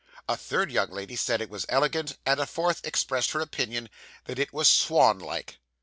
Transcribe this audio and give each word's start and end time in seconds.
A 0.27 0.35
third 0.35 0.71
young 0.71 0.89
lady 0.89 1.15
said 1.15 1.41
it 1.41 1.49
was 1.51 1.67
elegant, 1.69 2.17
and 2.25 2.39
a 2.39 2.47
fourth 2.47 2.83
expressed 2.87 3.33
her 3.33 3.39
opinion 3.39 3.87
that 4.25 4.39
it 4.39 4.51
was 4.51 4.67
'swan 4.67 5.19
like. 5.19 5.59